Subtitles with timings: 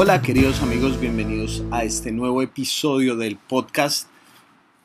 [0.00, 4.08] Hola queridos amigos, bienvenidos a este nuevo episodio del podcast.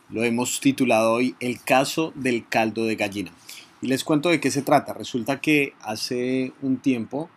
[0.10, 3.32] Lo hemos titulado hoy El caso del caldo de gallina.
[3.80, 4.92] Y les cuento de qué se trata.
[4.92, 7.30] Resulta que hace un tiempo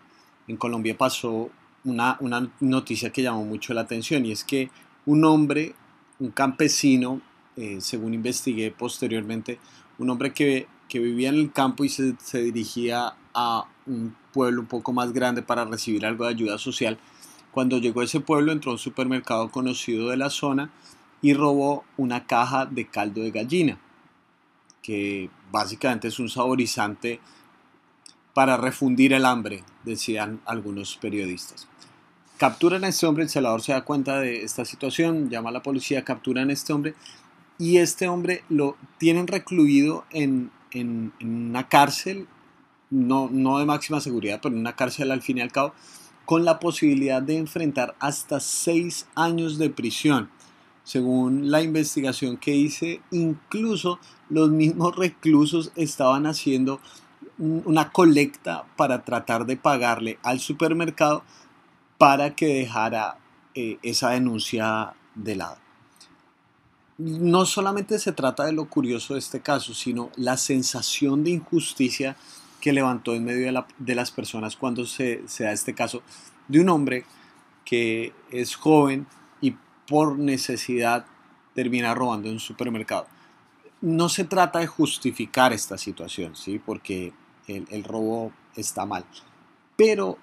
[0.48, 1.50] en Colombia pasó
[1.84, 4.70] una, una noticia que llamó mucho la atención y es que
[5.04, 5.74] un hombre,
[6.18, 7.20] un campesino,
[7.58, 9.58] eh, según investigué posteriormente,
[9.98, 14.62] un hombre que, que vivía en el campo y se, se dirigía a un pueblo
[14.62, 16.98] un poco más grande para recibir algo de ayuda social,
[17.56, 20.68] cuando llegó a ese pueblo entró a un supermercado conocido de la zona
[21.22, 23.78] y robó una caja de caldo de gallina,
[24.82, 27.18] que básicamente es un saborizante
[28.34, 31.66] para refundir el hambre, decían algunos periodistas.
[32.36, 35.62] Capturan a este hombre, el celador se da cuenta de esta situación, llama a la
[35.62, 36.94] policía, capturan a este hombre
[37.56, 42.28] y este hombre lo tienen recluido en, en, en una cárcel,
[42.90, 45.72] no, no de máxima seguridad, pero en una cárcel al fin y al cabo,
[46.26, 50.28] con la posibilidad de enfrentar hasta seis años de prisión.
[50.84, 56.80] Según la investigación que hice, incluso los mismos reclusos estaban haciendo
[57.38, 61.22] una colecta para tratar de pagarle al supermercado
[61.98, 63.18] para que dejara
[63.54, 65.58] eh, esa denuncia de lado.
[66.98, 72.16] No solamente se trata de lo curioso de este caso, sino la sensación de injusticia
[72.66, 76.02] que levantó en medio de, las personas cuando se, da este caso
[76.48, 77.04] de un hombre
[77.64, 79.06] que es joven
[79.40, 79.54] y
[79.86, 81.06] por necesidad
[81.54, 83.06] termina robando en un supermercado.
[83.80, 86.58] No se trata de justificar esta situación, ¿sí?
[86.58, 87.12] porque
[87.46, 89.04] el, el robo está mal,
[89.76, 90.18] pero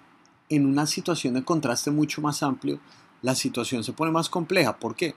[0.49, 2.81] en una situación de contraste mucho más amplio,
[3.21, 4.79] la situación se pone más compleja.
[4.79, 5.15] ¿Por qué?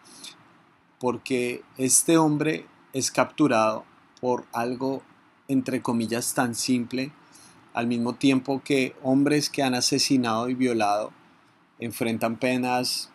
[1.01, 3.85] Porque este hombre es capturado
[4.21, 5.03] por algo
[5.49, 7.13] entre comillas, tan simple,
[7.75, 11.13] al mismo tiempo que hombres que han asesinado y violado
[11.79, 13.11] enfrentan penas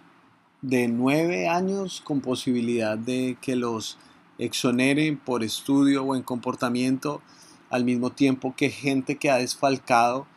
[0.62, 3.98] de nueve años con posibilidad de que los
[4.38, 7.22] exoneren por estudio o en comportamiento,
[7.70, 10.28] al mismo tiempo que gente que ha desfalcado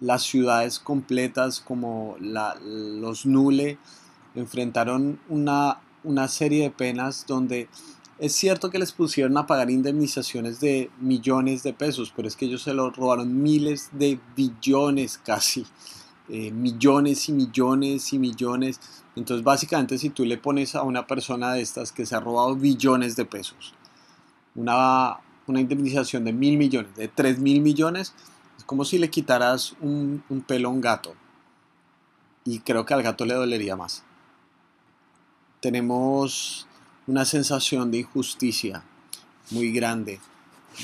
[0.00, 3.78] las ciudades completas como los Nule
[4.34, 7.68] enfrentaron una, una serie de penas donde
[8.22, 12.44] es cierto que les pusieron a pagar indemnizaciones de millones de pesos, pero es que
[12.44, 15.66] ellos se lo robaron miles de billones casi.
[16.28, 18.78] Eh, millones y millones y millones.
[19.16, 22.54] Entonces básicamente si tú le pones a una persona de estas que se ha robado
[22.54, 23.74] billones de pesos,
[24.54, 25.16] una,
[25.48, 28.14] una indemnización de mil millones, de tres mil millones,
[28.56, 31.12] es como si le quitaras un, un pelo a un gato.
[32.44, 34.04] Y creo que al gato le dolería más.
[35.58, 36.68] Tenemos
[37.06, 38.84] una sensación de injusticia
[39.50, 40.20] muy grande,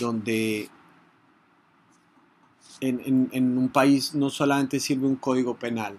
[0.00, 0.68] donde
[2.80, 5.98] en, un país no solamente sirve un código penal,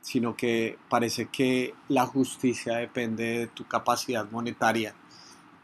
[0.00, 4.94] sino que parece que la justicia depende de tu capacidad monetaria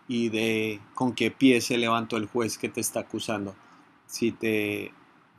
[0.07, 3.55] y de con qué pie se levantó el juez que te está acusando.
[4.07, 4.93] Si te,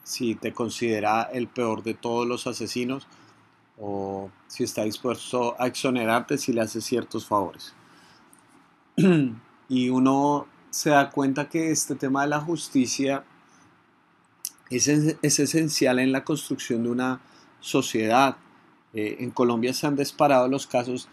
[0.03, 3.07] si te considera el peor de todos los asesinos
[3.79, 7.73] o si está dispuesto a exonerarte si le haces ciertos favores.
[9.69, 13.23] y uno se da cuenta que este tema de la justicia
[14.69, 14.87] es,
[15.21, 17.21] esencial en la construcción de una
[17.59, 18.37] sociedad.
[18.93, 21.09] Eh, en Colombia se han disparado los casos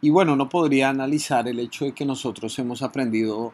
[0.00, 3.52] y, bueno, no podría analizar el hecho de que nosotros hemos aprendido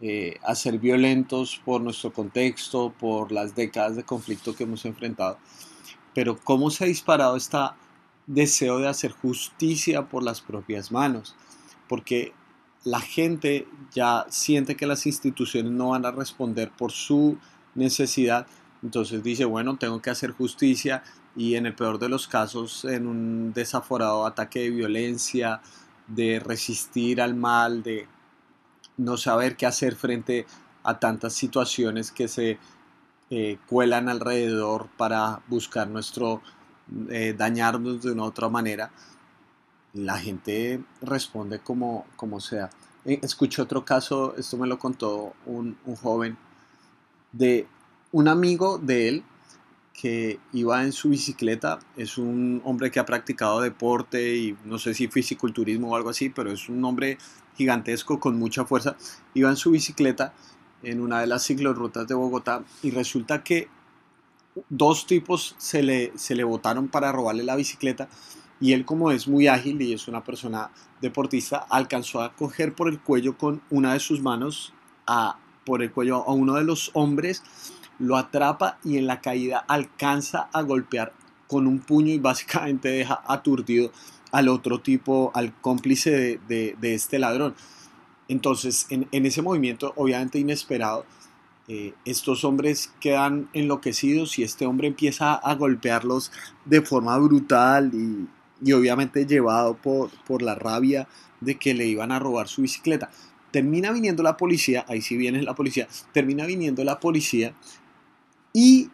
[0.00, 5.38] eh, a ser violentos por nuestro contexto, por las décadas de conflicto que hemos enfrentado,
[6.12, 7.58] pero cómo se ha disparado este
[8.26, 11.36] deseo de hacer justicia por las propias manos,
[11.88, 12.34] porque
[12.84, 17.38] la gente ya siente que las instituciones no van a responder por su
[17.74, 18.46] necesidad,
[18.82, 21.02] entonces dice, bueno, tengo que hacer justicia
[21.36, 25.60] y en el peor de los casos, en un desaforado ataque de violencia,
[26.08, 28.08] de resistir al mal, de
[28.96, 30.46] no saber qué hacer frente
[30.82, 32.58] a tantas situaciones que se
[33.30, 36.42] eh, cuelan alrededor para buscar nuestro
[37.08, 38.90] eh, dañarnos de una otra manera
[39.94, 42.70] la gente responde como, como sea.
[43.04, 46.36] Eh, escuché otro caso, esto me lo contó un, joven,
[47.32, 47.66] de
[48.12, 49.24] un amigo de él
[49.92, 54.94] que iba en su bicicleta, es un hombre que ha practicado deporte y no sé
[54.94, 57.18] si fisiculturismo o algo así, pero es un hombre
[57.56, 58.96] gigantesco con mucha fuerza,
[59.34, 60.32] iba en su bicicleta
[60.82, 63.68] en una de las ciclorrutas de Bogotá y resulta que
[64.68, 68.08] dos tipos se le, se le botaron para robarle la bicicleta
[68.62, 70.70] y él como es muy ágil y es una persona
[71.00, 74.72] deportista, alcanzó a coger por el cuello con una de sus manos
[75.04, 75.36] a,
[75.66, 77.42] por el cuello a uno de los hombres,
[77.98, 81.12] lo atrapa y en la caída alcanza a golpear
[81.48, 83.90] con un puño y básicamente deja aturdido
[84.30, 87.56] al otro tipo, al cómplice de, este ladrón.
[88.28, 91.04] Entonces, en, ese movimiento, obviamente inesperado,
[91.66, 96.30] eh, estos hombres quedan enloquecidos y este hombre empieza a golpearlos
[96.64, 98.28] de forma brutal y,
[98.64, 101.08] y obviamente llevado por, por la rabia
[101.40, 103.10] de que le iban a robar su bicicleta.
[103.50, 107.54] Termina viniendo la policía, ahí sí viene la policía, termina viniendo la policía
[108.52, 108.90] y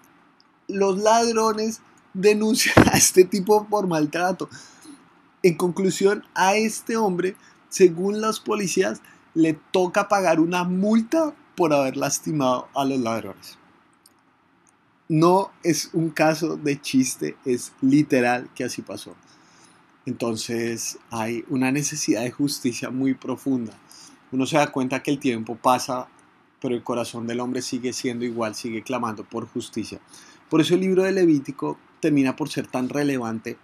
[0.66, 1.80] los ladrones
[2.14, 4.48] denuncian a este tipo por maltrato.
[5.42, 7.36] En conclusión, a este hombre,
[7.68, 9.00] según los policías,
[9.34, 13.58] le toca pagar una multa por haber lastimado a los ladrones.
[15.08, 19.14] No es un caso de chiste, es literal que así pasó.
[20.08, 23.74] Entonces hay una necesidad de justicia muy profunda.
[24.32, 26.08] Uno se da cuenta que el tiempo pasa,
[26.62, 30.00] pero el corazón del hombre sigue siendo igual, sigue clamando por justicia.
[30.48, 33.58] Por eso el libro de Levítico termina por ser tan relevante,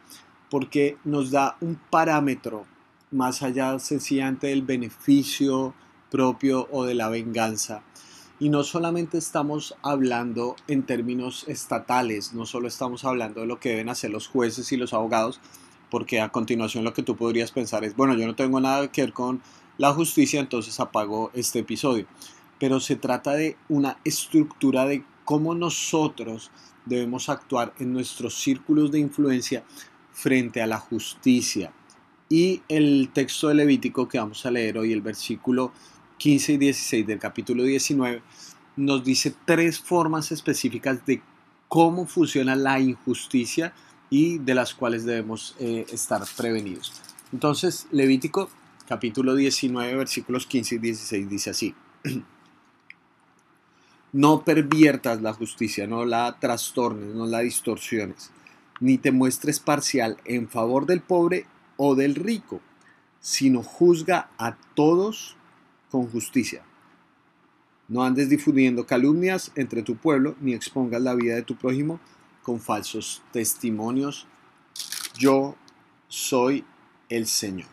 [0.51, 2.67] porque nos da un parámetro
[3.11, 5.73] más allá sencillamente del beneficio
[6.11, 7.83] propio o de la venganza.
[8.39, 13.71] Y no solamente estamos hablando en términos estatales, no solo estamos hablando de lo que
[13.71, 15.41] deben hacer los jueces y los abogados,
[15.95, 19.03] porque a continuación lo que tú podrías pensar es, bueno, yo no tengo nada que
[19.03, 19.41] ver con
[19.79, 22.05] la justicia, entonces apago este episodio.
[22.59, 26.51] Pero se trata de una estructura de cómo nosotros
[26.85, 29.63] debemos actuar en nuestros círculos de influencia
[30.11, 31.73] frente a la justicia.
[32.29, 35.73] Y el texto de Levítico que vamos a leer hoy, el versículo
[36.19, 38.21] 15 y 16 del capítulo 19,
[38.75, 41.23] nos dice tres formas específicas de
[41.69, 43.73] cómo funciona la injusticia
[44.11, 46.93] y de las cuales debemos eh, estar prevenidos.
[47.33, 48.49] Entonces, Levítico
[48.87, 51.75] capítulo 19, versículos 15 y 16 dice así.
[54.13, 58.31] No perviertas la justicia, no la trastornes, no la distorsiones,
[58.79, 61.47] ni te muestres parcial en favor del pobre
[61.77, 62.61] o del rico,
[63.19, 65.35] sino juzga a todos
[65.91, 66.63] con justicia.
[67.89, 71.99] No andes difundiendo calumnias entre tu pueblo, ni expongas la vida de tu prójimo
[72.45, 74.29] con falsos testimonios.
[75.19, 75.57] Yo
[76.07, 76.65] soy
[77.09, 77.69] el Señor.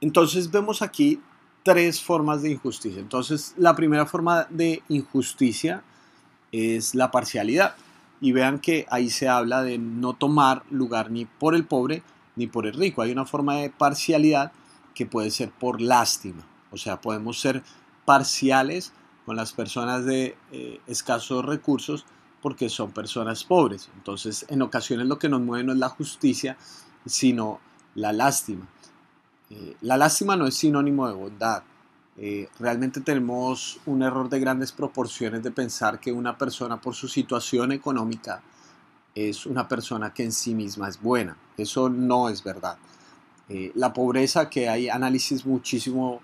[0.00, 1.20] Entonces vemos aquí
[1.64, 3.00] tres formas de injusticia.
[3.00, 5.82] Entonces la primera forma de injusticia
[6.52, 7.74] es la parcialidad.
[8.20, 12.02] Y vean que ahí se habla de no tomar lugar ni por el pobre
[12.36, 13.02] ni por el rico.
[13.02, 14.52] Hay una forma de parcialidad
[14.94, 16.46] que puede ser por lástima.
[16.70, 17.62] O sea, podemos ser
[18.04, 18.92] parciales
[19.24, 22.04] con las personas de eh, escasos recursos
[22.42, 23.88] porque son personas pobres.
[23.96, 26.56] Entonces, en ocasiones lo que nos mueve no es la justicia,
[27.06, 27.60] sino
[27.94, 28.66] la lástima.
[29.50, 31.62] Eh, la lástima no es sinónimo de bondad.
[32.16, 37.08] Eh, realmente tenemos un error de grandes proporciones de pensar que una persona por su
[37.08, 38.42] situación económica
[39.14, 41.36] es una persona que en sí misma es buena.
[41.56, 42.78] Eso no es verdad.
[43.48, 46.20] Eh, la pobreza, que hay análisis muchísimo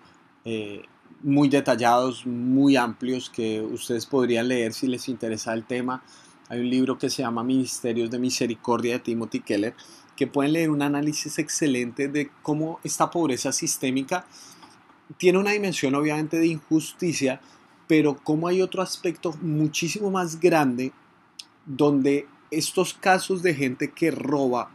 [1.22, 6.02] muy detallados, muy amplios, que ustedes podrían leer si les interesa el tema.
[6.48, 9.74] Hay un libro que se llama Ministerios de Misericordia de Timothy Keller,
[10.16, 14.26] que pueden leer un análisis excelente de cómo esta pobreza sistémica
[15.18, 17.40] tiene una dimensión obviamente de injusticia,
[17.86, 20.92] pero cómo hay otro aspecto muchísimo más grande
[21.64, 24.70] donde estos casos de gente que roba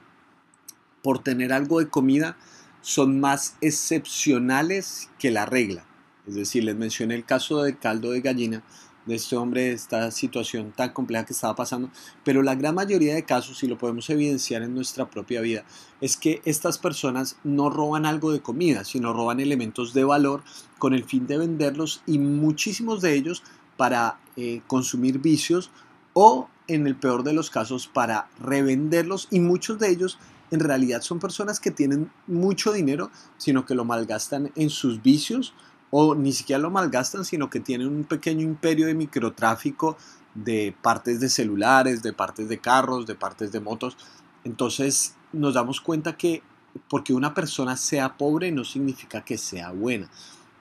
[1.01, 2.38] por tener algo de comida
[2.81, 5.86] son más excepcionales que la regla.
[6.27, 8.63] Es decir, les mencioné el caso del caldo de gallina,
[9.05, 11.89] de este hombre, esta situación tan compleja que estaba pasando,
[12.23, 15.63] pero la gran mayoría de casos, y lo podemos evidenciar en nuestra propia vida,
[16.01, 20.43] es que estas personas no roban algo de comida, sino roban elementos de valor
[20.77, 23.43] con el fin de venderlos y muchísimos de ellos
[23.75, 25.71] para eh, consumir vicios
[26.13, 29.27] o en el peor de los casos para revenderlos.
[29.31, 30.19] Y muchos de ellos
[30.51, 35.53] en realidad son personas que tienen mucho dinero, sino que lo malgastan en sus vicios
[35.91, 39.98] o ni siquiera lo malgastan, sino que tienen un pequeño imperio de microtráfico
[40.33, 43.98] de partes de celulares, de partes de carros, de partes de motos.
[44.43, 46.41] Entonces nos damos cuenta que
[46.89, 50.10] porque una persona sea pobre no significa que sea buena.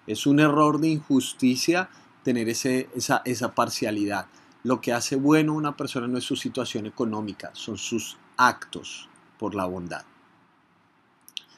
[0.07, 1.89] Es un error de injusticia
[2.25, 4.27] tener ese, esa, esa parcialidad.
[4.65, 9.09] Lo que hace bueno a una persona no es su situación económica, son sus actos
[9.39, 10.05] por la bondad.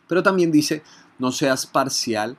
[0.06, 0.82] Pero también dice,
[1.18, 2.36] no seas parcial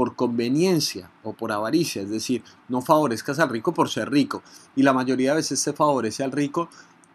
[0.00, 4.42] por conveniencia o por avaricia, es decir, no favorezcas al rico por ser rico.
[4.74, 6.70] Y la mayoría de veces se favorece al rico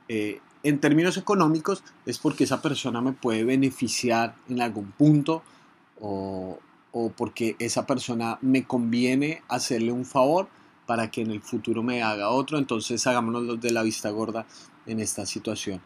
[0.07, 5.41] eh, en términos económicos es porque esa persona me puede beneficiar en algún punto
[5.99, 6.59] o,
[6.91, 10.47] o porque esa persona me conviene hacerle un favor
[10.85, 12.59] para que en el futuro me haga otro.
[12.59, 14.45] Entonces hagámonos los de la vista gorda
[14.85, 15.81] en esta situación.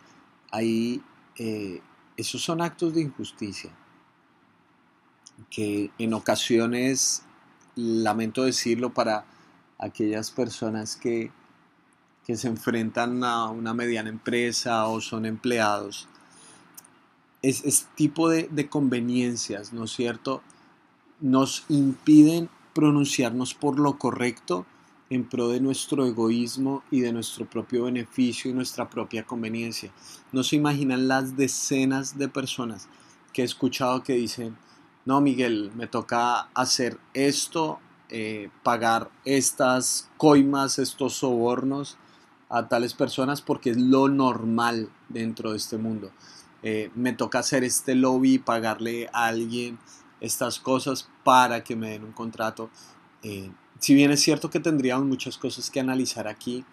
[0.51, 1.01] ahí
[1.37, 1.81] eh,
[2.17, 3.71] esos son actos de injusticia
[5.49, 7.23] que en ocasiones,
[7.75, 9.25] lamento decirlo para
[9.77, 11.31] aquellas personas que,
[12.25, 16.07] que se enfrentan a una mediana empresa o son empleados,
[17.41, 20.41] es, es tipo de conveniencias, ¿no es cierto?
[21.21, 24.65] Nos impiden pronunciarnos por lo correcto
[25.09, 29.91] en pro de nuestro egoísmo y de nuestro propio beneficio y nuestra propia conveniencia.
[30.31, 32.87] No se imaginan las decenas de personas
[33.33, 34.55] que he escuchado que dicen,
[35.05, 37.79] no Miguel, me toca hacer esto,
[38.09, 41.97] eh, pagar estas coimas, estos sobornos
[42.49, 46.11] a tales personas porque es lo normal dentro de este mundo.
[46.63, 49.79] Eh, me toca hacer este lobby, pagarle a alguien
[50.19, 52.69] estas cosas para que me den un contrato.
[53.23, 56.65] Eh, si bien es cierto que tendríamos muchas cosas que analizar aquí,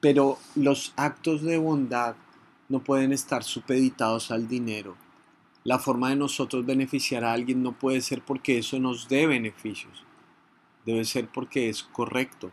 [0.00, 2.14] pero los actos de bondad
[2.68, 4.96] no pueden estar supeditados al dinero.
[5.66, 10.04] La forma de nosotros beneficiar a alguien no puede ser porque eso nos dé beneficios.
[10.84, 12.52] Debe ser porque es correcto.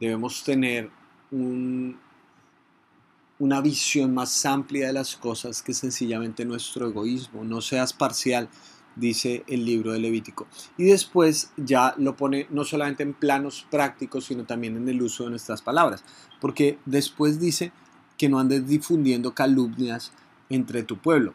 [0.00, 0.90] Debemos tener
[1.30, 1.96] un,
[3.38, 7.44] una visión más amplia de las cosas que sencillamente nuestro egoísmo.
[7.44, 8.48] No seas parcial,
[8.96, 10.48] dice el libro de Levítico.
[10.76, 15.22] Y después ya lo pone no solamente en planos prácticos, sino también en el uso
[15.22, 16.02] de nuestras palabras.
[16.40, 17.70] Porque después dice
[18.18, 20.10] que no andes difundiendo calumnias
[20.48, 21.34] entre tu pueblo.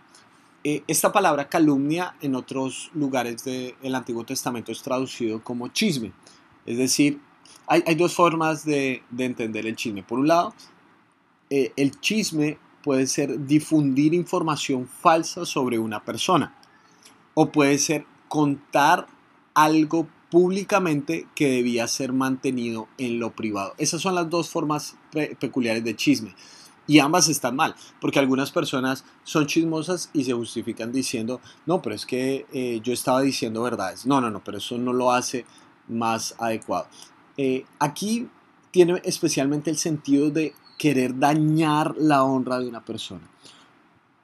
[0.64, 6.12] Eh, esta palabra calumnia en otros lugares del Antiguo Testamento es traducido como chisme.
[6.66, 7.20] Es decir,
[7.66, 10.04] hay, dos formas de, entender el chisme.
[10.04, 10.54] Por un lado,
[11.50, 16.56] eh, el chisme puede ser difundir información falsa sobre una persona
[17.34, 19.08] o puede ser contar
[19.54, 23.74] algo públicamente que debía ser mantenido en lo privado.
[23.78, 24.96] Esas son las dos formas
[25.40, 26.36] peculiares de chisme.
[26.88, 31.96] Y ambas están mal, porque algunas personas son chismosas y se justifican diciendo, no, pero
[31.96, 34.06] es que eh, yo estaba diciendo verdades.
[34.06, 35.46] No, no, no, pero eso no lo hace
[35.88, 36.88] más adecuado.
[37.38, 38.28] Eh, aquí
[38.72, 43.30] tiene especialmente el sentido de querer dañar la honra de una persona.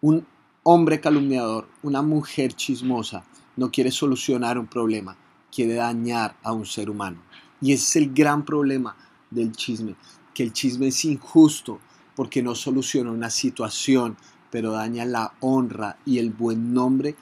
[0.01, 0.25] Un
[0.63, 3.23] hombre calumniador, una mujer chismosa,
[3.55, 5.15] no quiere solucionar un problema,
[5.51, 7.21] quiere dañar a un ser humano.
[7.61, 8.95] Y ese es el gran problema
[9.29, 9.95] del chisme,
[10.33, 11.79] que el chisme es injusto
[12.17, 14.17] porque no soluciona una situación,
[14.51, 17.15] pero daña la honra y el buen nombre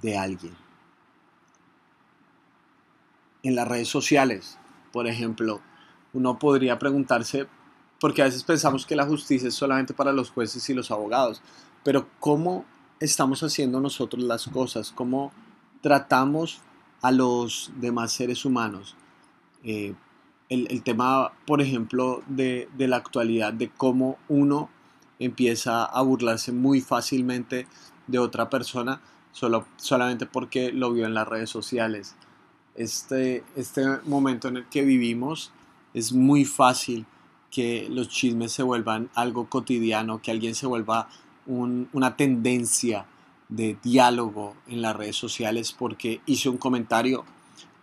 [0.00, 0.54] de alguien.
[3.42, 4.58] En las redes sociales,
[4.92, 5.60] por ejemplo,
[6.12, 7.48] uno podría preguntarse,
[7.98, 11.42] porque a veces pensamos que la justicia es solamente para los jueces y los abogados,
[11.82, 12.64] pero ¿cómo
[13.00, 15.32] estamos haciendo nosotros las cosas, cómo
[15.80, 16.60] tratamos
[17.00, 18.96] a los demás seres humanos.
[19.64, 19.94] Eh,
[20.52, 24.68] el, tema, por ejemplo, de, la actualidad, de cómo uno
[25.18, 27.66] empieza a burlarse muy fácilmente
[28.06, 29.00] de otra persona
[29.32, 32.16] solo, solamente porque lo vio en las redes sociales.
[32.74, 35.52] Este, este momento en el que vivimos
[35.94, 37.06] es muy fácil
[37.50, 41.08] que los chismes se vuelvan algo cotidiano, que alguien se vuelva
[41.46, 43.06] una tendencia
[43.48, 47.24] de diálogo en las redes sociales porque hizo un comentario,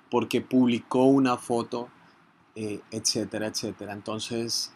[0.09, 1.89] porque publicó una foto,
[2.61, 3.93] eh, etcétera, etcétera.
[3.93, 4.73] Entonces,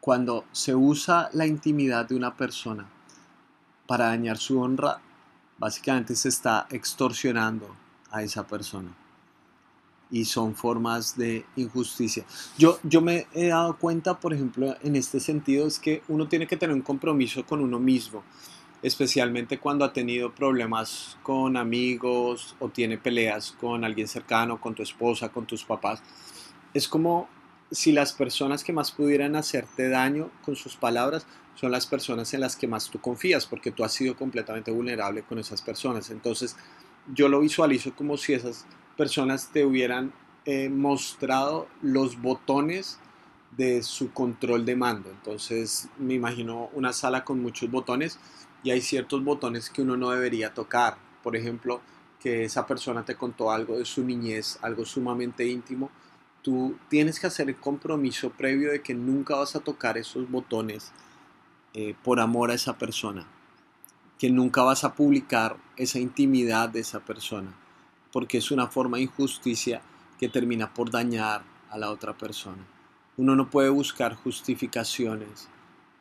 [0.00, 2.86] cuando se usa la intimidad de una persona
[3.86, 5.00] para dañar su honra,
[5.56, 7.74] básicamente se está extorsionando
[8.10, 8.94] a esa persona.
[10.10, 12.26] Y son formas de injusticia.
[12.58, 16.46] Yo, yo me he dado cuenta, por ejemplo, en este sentido, es que uno tiene
[16.46, 18.22] que tener un compromiso con uno mismo
[18.82, 24.82] especialmente cuando ha tenido problemas con amigos o tiene peleas con alguien cercano, con tu
[24.82, 26.02] esposa, con tus papás.
[26.74, 27.28] Es como
[27.70, 32.40] si las personas que más pudieran hacerte daño con sus palabras son las personas en
[32.40, 36.10] las que más tú confías, porque tú has sido completamente vulnerable con esas personas.
[36.10, 36.56] Entonces,
[37.14, 40.12] yo lo visualizo como si esas personas te hubieran
[40.44, 42.98] eh, mostrado los botones
[43.56, 45.10] de su control de mando.
[45.10, 48.18] Entonces, me imagino una sala con muchos botones
[48.62, 50.96] y hay ciertos botones que uno no debería tocar.
[51.22, 51.80] Por ejemplo,
[52.20, 55.90] que esa persona te contó algo de su niñez, algo sumamente íntimo,
[56.42, 60.92] tú tienes que hacer el compromiso previo de que nunca vas a tocar esos botones
[61.74, 63.26] eh, por amor a esa persona,
[64.18, 67.54] que nunca vas a publicar esa intimidad de esa persona,
[68.12, 69.80] porque es una forma de injusticia
[70.18, 72.66] que termina por dañar a la otra persona.
[73.16, 75.48] Uno no puede buscar justificaciones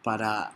[0.04, 0.52] para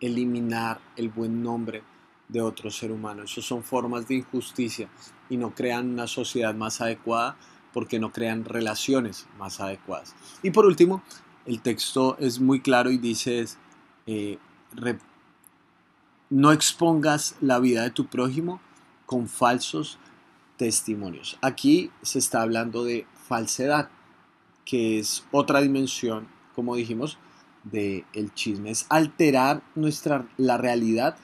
[0.00, 1.82] eliminar el buen nombre
[2.28, 3.22] de otro ser humano.
[3.22, 4.88] Esas son formas de injusticia
[5.28, 7.36] y no crean una sociedad más adecuada
[7.76, 10.14] porque no crean relaciones más adecuadas.
[10.42, 11.02] Y por último,
[11.44, 13.44] el texto es muy claro y dice,
[14.06, 14.38] eh,
[16.30, 18.62] no expongas la vida de tu prójimo
[19.04, 19.98] con falsos
[20.56, 21.36] testimonios.
[21.42, 23.90] Aquí se está hablando de falsedad,
[24.64, 27.18] que es otra dimensión, como dijimos,
[27.62, 28.70] del el chisme.
[28.70, 31.18] Es alterar nuestra, la realidad,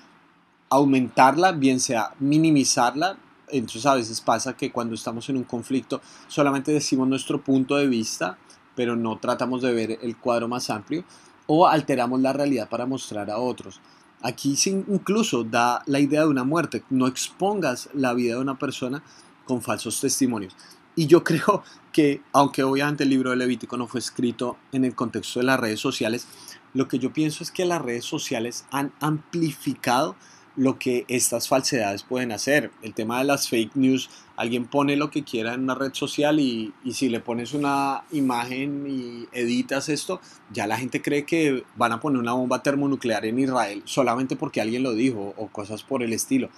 [0.69, 3.17] aumentarla, bien sea minimizarla.
[3.53, 7.87] Entonces a veces pasa que cuando estamos en un conflicto solamente decimos nuestro punto de
[7.87, 8.39] vista,
[8.75, 11.05] pero no tratamos de ver el cuadro más amplio,
[11.47, 13.81] o alteramos la realidad para mostrar a otros.
[14.23, 16.85] Aquí incluso da la idea de una muerte.
[16.91, 19.03] No expongas la vida de una persona
[19.45, 20.57] con falsos testimonios.
[20.95, 24.95] Y yo creo que, aunque obviamente el libro de Levítico no fue escrito en el
[24.95, 26.27] contexto de las redes sociales,
[26.75, 30.17] lo que yo pienso es que las redes sociales han amplificado
[30.57, 32.71] lo que estas falsedades pueden hacer.
[32.83, 36.41] El tema de las fake news, alguien pone lo que quiera en una red social
[36.41, 40.21] y, y, si le pones una imagen y editas esto,
[40.53, 44.61] ya la gente cree que van a poner una bomba termonuclear en Israel solamente porque
[44.61, 46.51] alguien lo dijo o cosas por el estilo.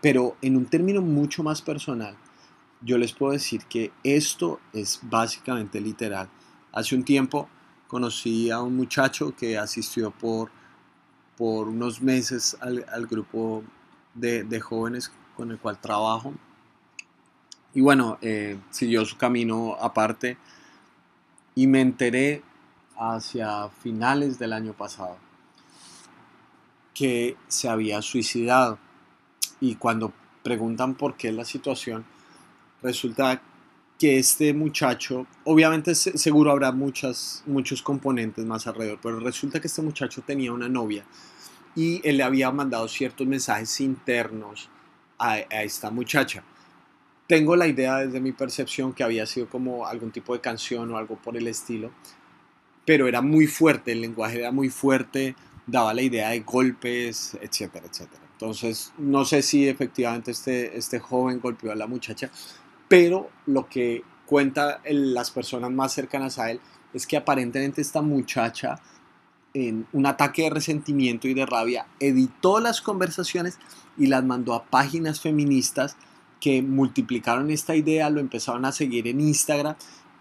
[0.00, 2.16] Pero en un término mucho más personal,
[2.80, 6.28] yo les puedo decir que esto es básicamente literal.
[6.72, 7.48] Hace un tiempo
[7.86, 10.50] conocí a un muchacho que asistió por,
[11.42, 13.64] por unos meses al, grupo
[14.14, 16.32] de, jóvenes con el cual trabajo.
[17.74, 20.38] Y bueno, eh, siguió su camino aparte
[21.56, 22.44] y me enteré
[22.96, 25.16] hacia finales del año pasado
[26.94, 28.78] que se había suicidado.
[29.58, 30.12] Y cuando
[30.44, 32.04] preguntan por qué la situación,
[32.82, 33.42] resulta
[34.02, 39.80] que este muchacho, obviamente seguro habrá muchas, muchos componentes más alrededor, pero resulta que este
[39.80, 41.04] muchacho tenía una novia
[41.76, 44.68] y él le había mandado ciertos mensajes internos
[45.20, 46.42] a, a esta muchacha.
[47.28, 50.96] Tengo la idea desde mi percepción que había sido como algún tipo de canción o
[50.96, 51.92] algo por el estilo,
[52.84, 57.86] pero era muy fuerte, el lenguaje era muy fuerte, daba la idea de golpes, etcétera,
[57.88, 58.22] etcétera.
[58.32, 62.32] Entonces, no sé si efectivamente este, este joven golpeó a la muchacha,
[62.92, 66.60] pero lo que cuenta las personas más cercanas a él
[66.92, 68.82] es que aparentemente esta muchacha
[69.54, 73.58] en un ataque de resentimiento y de rabia editó las conversaciones
[73.96, 75.96] y las mandó a páginas feministas
[76.38, 79.76] que multiplicaron esta idea, lo empezaron a seguir en Instagram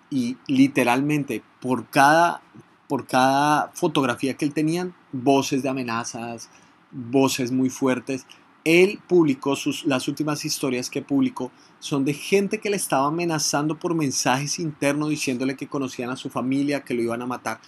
[0.10, 2.42] y literalmente por cada,
[2.88, 6.50] por cada fotografía que él tenían, voces de amenazas,
[6.90, 8.26] voces muy fuertes
[8.64, 13.80] él publicó sus, las últimas historias que publicó son de gente que le estaba amenazando
[13.80, 17.60] por mensajes internos diciéndole que conocían a su familia, que lo iban a matar.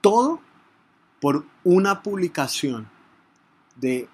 [0.00, 0.40] Todo
[1.20, 2.88] por una publicación
[3.76, 4.08] de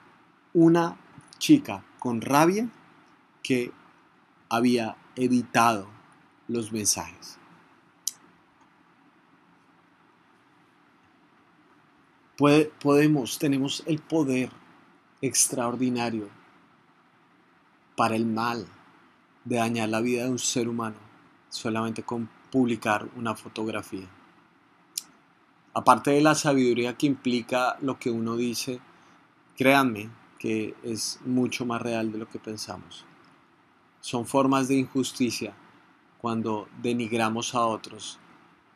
[0.52, 0.96] una
[1.38, 2.68] chica con rabia
[3.42, 3.72] que
[4.48, 5.88] había editado
[6.46, 7.38] los mensajes.
[12.38, 14.50] podemos, tenemos el poder
[15.20, 16.28] extraordinario
[17.96, 18.66] para el mal
[19.44, 20.96] de dañar la vida de un ser humano
[21.48, 24.06] solamente con publicar una fotografía.
[25.74, 28.80] Aparte de la sabiduría que implica lo que uno dice,
[29.56, 33.04] créanme que es mucho más real de lo que pensamos.
[34.00, 35.54] Son formas de injusticia
[36.18, 38.18] cuando denigramos a otros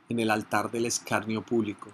[0.08, 1.90] en el altar del escarnio público.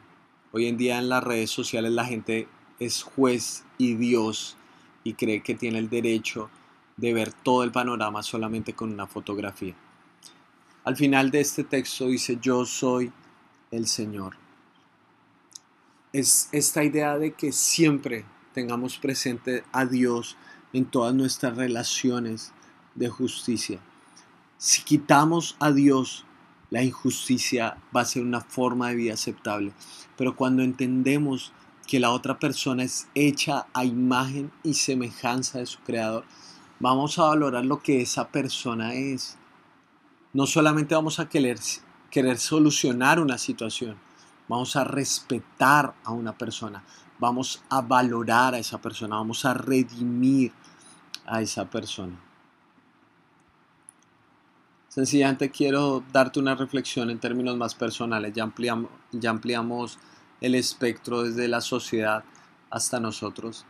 [0.53, 4.57] Hoy en día en las redes sociales la gente es juez y Dios
[5.05, 6.51] y cree que tiene el derecho
[6.97, 9.75] de ver todo el panorama solamente con una fotografía.
[10.85, 13.13] Al final de este texto dice, yo soy
[13.71, 14.37] el Señor.
[16.13, 20.37] Es esta idea de que siempre tengamos presente a Dios
[20.73, 22.53] en todas nuestras relaciones
[22.95, 23.81] de justicia.
[24.57, 26.25] Si quitamos a Dios,
[26.71, 29.73] la injusticia va a ser una forma de vida aceptable.
[30.17, 31.53] Pero cuando entendemos
[31.89, 36.25] que la otra persona es hecha a imagen y semejanza de su creador,
[36.79, 39.39] vamos a valorar lo que esa persona es.
[40.35, 41.59] No solamente vamos a querer,
[42.11, 43.97] querer solucionar una situación,
[44.49, 46.85] vamos a respetar a una persona,
[47.19, 50.53] vamos a valorar a esa persona, vamos a redimir
[51.25, 52.21] a esa persona.
[54.89, 59.99] Sencillamente quiero darte una reflexión en términos más personales, ya ampliamos, ya ampliamos
[60.41, 62.25] el espectro desde la sociedad
[62.71, 63.67] hasta nosotros,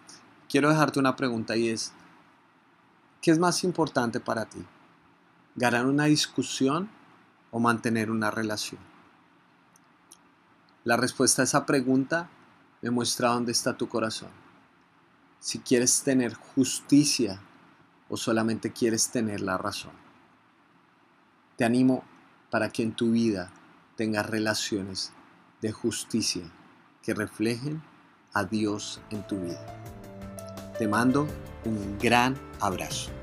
[0.48, 1.92] quiero dejarte una pregunta y es,
[3.22, 4.64] ¿qué es más importante para ti?
[5.56, 6.90] ¿Ganar una discusión
[7.50, 8.80] o mantener una relación?
[10.84, 12.28] La respuesta a esa pregunta
[12.82, 14.30] me muestra dónde está tu corazón.
[15.40, 17.40] Si quieres tener justicia
[18.08, 19.92] o solamente quieres tener la razón.
[21.56, 22.04] Te animo
[22.50, 23.50] para que en tu vida
[23.96, 25.12] tengas relaciones
[25.60, 26.50] de justicia
[27.08, 27.82] que reflejen
[28.34, 29.64] a Dios en tu vida.
[30.78, 31.26] Te mando
[31.64, 33.17] un gran abrazo.